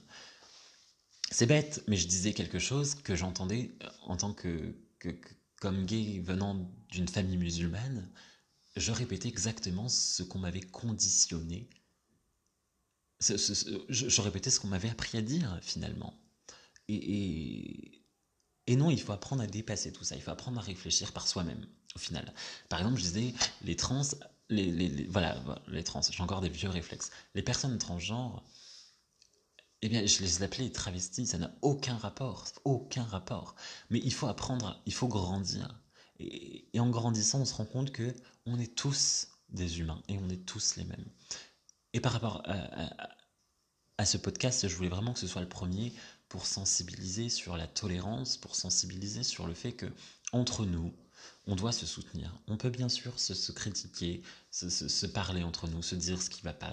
C'est 1.30 1.46
bête, 1.46 1.82
mais 1.88 1.96
je 1.96 2.06
disais 2.06 2.32
quelque 2.32 2.58
chose 2.58 2.94
que 2.94 3.16
j'entendais 3.16 3.72
en 4.02 4.16
tant 4.16 4.32
que, 4.32 4.74
comme 5.60 5.86
gay 5.86 6.20
venant 6.20 6.70
d'une 6.90 7.08
famille 7.08 7.36
musulmane. 7.36 8.10
Je 8.76 8.92
répétais 8.92 9.28
exactement 9.28 9.88
ce 9.88 10.22
qu'on 10.22 10.38
m'avait 10.38 10.60
conditionné. 10.60 11.68
je, 13.20 14.20
répétais 14.20 14.50
ce 14.50 14.60
qu'on 14.60 14.68
m'avait 14.68 14.90
appris 14.90 15.16
à 15.16 15.22
dire 15.22 15.58
finalement. 15.62 16.14
et, 16.88 18.02
non, 18.68 18.90
il 18.90 19.00
faut 19.00 19.12
apprendre 19.12 19.42
à 19.42 19.46
dépasser 19.46 19.92
tout 19.92 20.04
ça. 20.04 20.16
Il 20.16 20.22
faut 20.22 20.30
apprendre 20.30 20.58
à 20.58 20.62
réfléchir 20.62 21.12
par 21.12 21.26
soi-même, 21.26 21.66
au 21.94 21.98
final. 21.98 22.34
Par 22.68 22.80
exemple, 22.80 22.98
je 22.98 23.04
disais, 23.04 23.34
les 23.62 23.76
trans, 23.76 24.02
les, 24.50 25.06
voilà, 25.06 25.42
les 25.68 25.84
trans, 25.84 26.02
j'ai 26.02 26.22
encore 26.22 26.40
des 26.40 26.48
vieux 26.48 26.68
réflexes. 26.68 27.10
Les 27.34 27.42
personnes 27.42 27.78
transgenres, 27.78 28.44
eh 29.82 29.88
bien, 29.88 30.06
je 30.06 30.22
les 30.22 30.42
appelais 30.42 30.70
travestis, 30.70 31.26
ça 31.26 31.38
n'a 31.38 31.54
aucun 31.62 31.96
rapport, 31.96 32.46
aucun 32.64 33.04
rapport. 33.04 33.54
Mais 33.90 34.00
il 34.02 34.12
faut 34.12 34.26
apprendre, 34.26 34.80
il 34.86 34.94
faut 34.94 35.08
grandir. 35.08 35.78
Et, 36.18 36.68
en 36.78 36.88
grandissant, 36.88 37.40
on 37.40 37.44
se 37.44 37.54
rend 37.54 37.66
compte 37.66 37.92
que 37.92 38.14
on 38.46 38.58
est 38.58 38.74
tous 38.74 39.28
des 39.50 39.80
humains 39.80 40.02
et 40.08 40.18
on 40.18 40.28
est 40.30 40.44
tous 40.46 40.76
les 40.76 40.84
mêmes. 40.84 41.04
Et 41.92 42.00
par 42.00 42.12
rapport 42.12 42.42
à, 43.98 44.06
ce 44.06 44.16
podcast, 44.16 44.68
je 44.68 44.74
voulais 44.74 44.88
vraiment 44.88 45.12
que 45.12 45.18
ce 45.18 45.26
soit 45.26 45.42
le 45.42 45.48
premier 45.48 45.92
pour 46.28 46.46
sensibiliser 46.46 47.28
sur 47.28 47.56
la 47.56 47.66
tolérance, 47.66 48.36
pour 48.36 48.54
sensibiliser 48.54 49.22
sur 49.22 49.46
le 49.46 49.54
fait 49.54 49.72
que 49.72 49.86
entre 50.32 50.64
nous, 50.64 50.92
on 51.46 51.54
doit 51.54 51.72
se 51.72 51.86
soutenir. 51.86 52.38
On 52.46 52.56
peut 52.56 52.70
bien 52.70 52.88
sûr 52.88 53.18
se, 53.18 53.52
critiquer, 53.52 54.22
se, 54.50 55.06
parler 55.06 55.42
entre 55.42 55.68
nous, 55.68 55.82
se 55.82 55.94
dire 55.94 56.20
ce 56.20 56.30
qui 56.30 56.42
va 56.42 56.52
pas. 56.52 56.72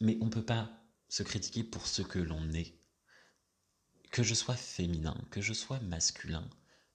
Mais 0.00 0.18
on 0.20 0.26
ne 0.26 0.30
peut 0.30 0.44
pas 0.44 0.70
se 1.08 1.22
critiquer 1.22 1.64
pour 1.64 1.86
ce 1.86 2.02
que 2.02 2.18
l'on 2.18 2.52
est. 2.52 2.74
Que 4.10 4.22
je 4.22 4.34
sois 4.34 4.56
féminin, 4.56 5.16
que 5.30 5.40
je 5.40 5.52
sois 5.52 5.80
masculin, 5.80 6.48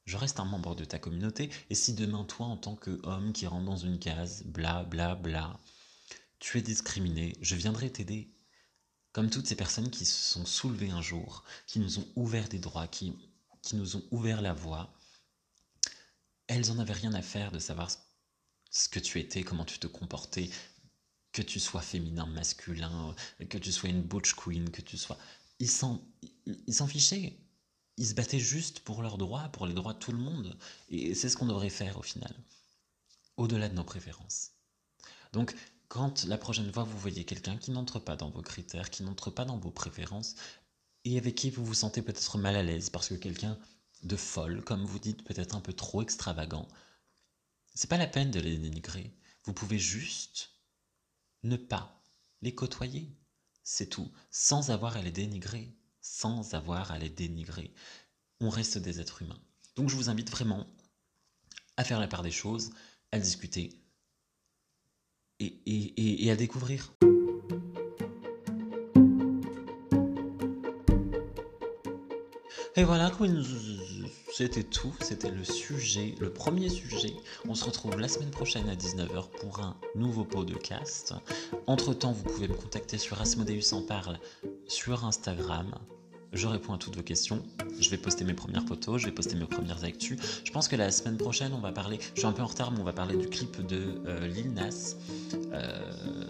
je 0.06 0.18
reste 0.18 0.40
un 0.40 0.46
membre 0.46 0.76
de 0.76 0.86
ta 0.86 1.00
communauté. 1.00 1.50
Et 1.70 1.76
si 1.76 1.94
demain, 1.94 2.26
toi, 2.26 2.48
en 2.48 2.58
tant 2.58 2.76
qu'homme 2.76 3.34
qui 3.34 3.48
rentre 3.48 3.66
dans 3.66 3.78
une 3.78 4.00
case, 4.00 4.44
bla 4.44 4.84
bla 4.84 5.16
bla, 5.16 5.60
tu 6.40 6.58
es 6.58 6.62
discriminé, 6.62 7.38
je 7.42 7.56
viendrai 7.56 7.92
t'aider. 7.92 8.30
Comme 9.14 9.30
toutes 9.30 9.48
ces 9.48 9.56
personnes 9.56 9.92
qui 9.92 10.06
se 10.06 10.34
sont 10.34 10.46
soulevées 10.46 10.90
un 10.90 11.02
jour, 11.02 11.44
qui 11.68 11.80
nous 11.80 12.00
ont 12.00 12.08
ouvert 12.16 12.50
des 12.50 12.60
droits, 12.60 12.88
qui, 12.88 13.14
qui 13.62 13.76
nous 13.76 13.96
ont 13.96 14.04
ouvert 14.12 14.42
la 14.42 14.54
voie, 14.54 14.94
elles 16.48 16.72
en 16.72 16.80
avaient 16.80 16.94
rien 16.94 17.14
à 17.14 17.22
faire 17.22 17.52
de 17.52 17.60
savoir 17.60 17.90
ce 18.72 18.90
que 18.90 19.00
tu 19.00 19.20
étais, 19.20 19.44
comment 19.44 19.66
tu 19.66 19.78
te 19.78 19.88
comportais, 19.88 20.50
que 21.34 21.42
tu 21.42 21.60
sois 21.60 21.82
féminin, 21.82 22.28
masculin, 22.28 23.16
que 23.50 23.58
tu 23.58 23.72
sois 23.72 23.90
une 23.90 24.02
butch 24.02 24.34
queen, 24.36 24.70
que 24.70 24.82
tu 24.82 24.98
sois... 24.98 25.18
Ils 25.60 25.70
s'en, 25.70 26.02
ils 26.46 26.74
s'en 26.74 26.88
fichaient. 26.88 27.38
Ils 27.98 28.08
se 28.08 28.14
battaient 28.14 28.40
juste 28.40 28.80
pour 28.80 29.02
leurs 29.02 29.18
droits, 29.18 29.50
pour 29.50 29.68
les 29.68 29.74
droits 29.74 29.94
de 29.94 30.00
tout 30.00 30.12
le 30.12 30.18
monde. 30.18 30.58
Et 30.90 31.14
c'est 31.16 31.30
ce 31.30 31.38
qu'on 31.38 31.48
devrait 31.48 31.70
faire 31.70 31.98
au 31.98 32.04
final, 32.04 32.34
au-delà 33.38 33.68
de 33.70 33.74
nos 33.74 33.84
préférences. 33.84 34.52
Donc, 35.32 35.56
quand 35.88 36.24
la 36.26 36.38
prochaine 36.38 36.72
fois 36.72 36.84
vous 36.84 36.98
voyez 36.98 37.26
quelqu'un 37.26 37.58
qui 37.58 37.72
n'entre 37.72 38.00
pas 38.00 38.16
dans 38.16 38.30
vos 38.30 38.42
critères, 38.42 38.90
qui 38.90 39.04
n'entre 39.04 39.30
pas 39.32 39.46
dans 39.46 39.58
vos 39.58 39.72
préférences, 39.72 40.36
et 41.06 41.18
avec 41.18 41.36
qui 41.36 41.50
vous 41.50 41.66
vous 41.66 41.74
sentez 41.74 42.02
peut-être 42.02 42.38
mal 42.38 42.56
à 42.56 42.64
l'aise 42.64 42.90
parce 42.90 43.10
que 43.10 43.16
quelqu'un 43.16 43.58
de 44.04 44.16
folle, 44.16 44.64
comme 44.64 44.86
vous 44.86 45.00
dites, 45.00 45.24
peut-être 45.24 45.56
un 45.56 45.62
peu 45.62 45.74
trop 45.74 46.02
extravagant, 46.02 46.68
c'est 47.74 47.90
pas 47.90 47.98
la 47.98 48.08
peine 48.08 48.32
de 48.32 48.40
les 48.40 48.58
dénigrer. 48.58 49.14
Vous 49.46 49.54
pouvez 49.54 49.80
juste 49.80 50.53
ne 51.44 51.58
pas 51.58 52.02
les 52.42 52.56
côtoyer. 52.56 53.16
C'est 53.64 53.88
tout, 53.88 54.12
sans 54.30 54.72
avoir 54.72 54.98
à 54.98 55.02
les 55.02 55.12
dénigrer, 55.12 55.74
sans 56.02 56.54
avoir 56.54 56.92
à 56.92 57.00
les 57.00 57.10
dénigrer. 57.10 57.74
On 58.40 58.50
reste 58.50 58.78
des 58.78 59.00
êtres 59.00 59.22
humains. 59.22 59.40
Donc 59.76 59.90
je 59.90 59.96
vous 59.96 60.10
invite 60.10 60.30
vraiment 60.30 60.68
à 61.78 61.84
faire 61.84 62.00
la 62.00 62.08
part 62.08 62.24
des 62.24 62.32
choses, 62.32 62.72
à 63.12 63.20
discuter 63.20 63.82
et, 65.40 66.30
à 66.32 66.36
découvrir. 66.36 66.94
Et 72.76 72.84
voilà, 72.84 73.12
c'était 74.36 74.64
tout. 74.64 74.94
C'était 75.00 75.30
le 75.30 75.44
sujet, 75.44 76.16
le 76.20 76.32
premier 76.32 76.70
sujet. 76.70 77.14
On 77.48 77.54
se 77.54 77.66
retrouve 77.66 78.00
la 78.00 78.08
semaine 78.08 78.32
prochaine 78.32 78.68
à 78.68 78.76
19h 78.76 79.30
pour 79.40 79.60
un 79.60 79.76
nouveau 79.94 80.24
pot 80.24 80.44
de 80.44 80.56
cast. 80.56 81.14
Entre 81.68 81.94
temps, 81.94 82.12
vous 82.12 82.24
pouvez 82.24 82.48
me 82.48 82.56
contacter 82.56 82.98
sur 82.98 83.22
Asmodeus 83.22 83.74
en 83.74 83.84
parle 83.84 84.18
sur 84.68 85.06
Instagram. 85.06 85.72
Je 86.32 86.48
réponds 86.48 86.74
à 86.74 86.80
toutes 86.80 86.96
vos 86.96 87.04
questions. 87.04 87.44
Je 87.80 87.92
vais 87.92 87.98
poster 87.98 88.24
mes 88.24 88.34
premières 88.34 88.66
photos, 88.66 89.00
je 89.00 89.06
vais 89.06 89.12
poster 89.12 89.36
mes 89.36 89.46
premières 89.46 89.84
actus. 89.84 90.18
Je 90.44 90.52
pense 90.52 90.68
que 90.68 90.76
la 90.76 90.90
semaine 90.90 91.18
prochaine, 91.18 91.54
on 91.54 91.60
va 91.60 91.72
parler. 91.72 92.00
Je 92.16 92.22
suis 92.22 92.28
un 92.28 92.32
peu 92.32 92.42
en 92.42 92.48
retard, 92.48 92.72
mais 92.72 92.80
on 92.80 92.84
va 92.84 92.94
parler 92.94 93.16
du 93.16 93.30
clip 93.30 93.64
de 93.64 94.02
euh, 94.08 94.28
Lil 94.28 94.52
Nas. 94.52 94.96
Euh, 95.52 96.26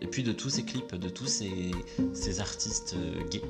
et 0.00 0.06
puis 0.06 0.22
de 0.22 0.32
tous 0.32 0.48
ces 0.48 0.64
clips, 0.64 0.94
de 0.94 1.10
tous 1.10 1.26
ces, 1.26 2.40
artistes 2.40 2.94
euh, 2.96 3.22
gays 3.28 3.42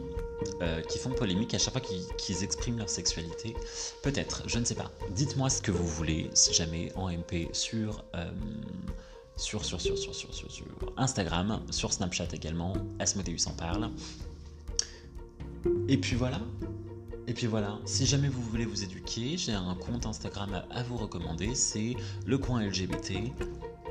euh, 0.61 0.83
qui 0.83 0.99
font 0.99 1.11
polémique 1.11 1.55
à 1.55 1.59
chaque 1.59 1.73
fois 1.73 1.81
qu'ils 1.81 2.43
expriment 2.43 2.79
leur 2.79 2.89
sexualité. 2.89 3.55
Peut-être, 4.03 4.43
je 4.47 4.59
ne 4.59 4.65
sais 4.65 4.75
pas. 4.75 4.91
Dites-moi 5.11 5.51
ce 5.51 5.63
que 5.63 5.71
vous 5.71 5.87
voulez, 5.87 6.31
si 6.35 6.53
jamais 6.53 6.93
en 6.97 7.11
MP 7.11 7.49
sur, 7.53 8.05
sur, 9.37 9.65
sur, 9.65 9.81
sur, 9.81 9.99
sur, 9.99 10.15
sur, 10.15 10.35
sur, 10.35 10.67
Instagram, 10.97 11.63
sur 11.71 11.93
Snapchat 11.93 12.29
également. 12.33 12.75
Asmodeus 12.99 13.47
en 13.47 13.53
parle. 13.53 13.91
Et 15.89 15.99
puis 15.99 16.17
voilà. 16.17 16.41
Et 17.29 17.33
puis 17.33 17.47
voilà, 17.49 17.79
si 17.85 18.07
jamais 18.07 18.29
vous 18.29 18.41
voulez 18.41 18.65
vous 18.65 18.85
éduquer, 18.85 19.37
j'ai 19.37 19.53
un 19.53 19.75
compte 19.75 20.07
Instagram 20.07 20.63
à 20.71 20.83
vous 20.85 20.97
recommander, 20.97 21.57
c'est 21.57 21.97
le 22.25 22.39
coin 22.39 22.65
LGBT 22.65 23.15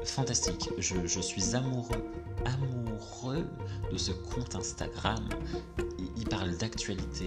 fantastique. 0.05 0.69
Je, 0.77 1.19
suis 1.19 1.55
amoureux, 1.55 2.03
amoureux 2.45 3.45
de 3.91 3.97
ce 3.97 4.11
compte 4.11 4.55
Instagram. 4.55 5.27
Il, 6.17 6.25
parle 6.25 6.55
d'actualité, 6.57 7.25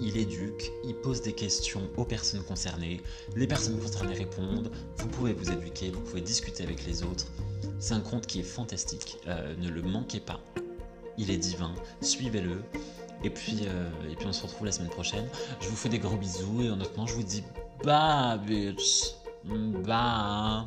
il, 0.00 0.16
éduque, 0.16 0.72
il 0.84 0.94
pose 0.94 1.22
des 1.22 1.32
questions 1.32 1.88
aux 1.96 2.04
personnes 2.04 2.42
concernées. 2.42 3.00
Les 3.36 3.46
personnes 3.46 3.78
concernées 3.78 4.14
répondent. 4.14 4.70
Vous 4.96 5.08
pouvez 5.08 5.32
vous 5.32 5.50
éduquer, 5.50 5.90
vous 5.90 6.00
pouvez 6.00 6.20
discuter 6.20 6.64
avec 6.64 6.84
les 6.86 7.02
autres. 7.02 7.26
C'est 7.78 7.94
un 7.94 8.00
compte 8.00 8.26
qui 8.26 8.40
est 8.40 8.44
fantastique. 8.44 9.18
Euh, 9.26 9.54
ne 9.56 9.68
le 9.68 9.82
manquez 9.82 10.20
pas. 10.20 10.40
Il 11.18 11.30
est 11.30 11.38
divin. 11.38 11.74
Suivez-le. 12.00 12.62
Et 13.22 13.30
puis, 13.30 13.60
euh, 13.66 13.90
et 14.10 14.16
puis 14.16 14.26
on 14.26 14.32
se 14.32 14.42
retrouve 14.42 14.66
la 14.66 14.72
semaine 14.72 14.90
prochaine. 14.90 15.28
Je 15.60 15.68
vous 15.68 15.76
fais 15.76 15.88
des 15.88 15.98
gros 15.98 16.16
bisous 16.16 16.62
et 16.62 16.70
honnêtement, 16.70 17.06
je 17.06 17.14
vous 17.14 17.22
dis 17.22 17.44
bye 17.84 18.38
bitch. 18.38 19.14
Bye. 19.44 20.66